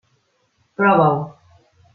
Prova-ho. 0.75 1.15